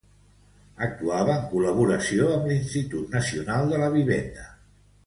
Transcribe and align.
Actuava 0.85 1.35
en 1.35 1.45
col·laboració 1.51 2.33
amb 2.39 2.51
l'Institut 2.53 3.17
Nacional 3.19 3.73
de 3.77 3.85
la 3.85 3.97
Vivenda. 3.99 4.53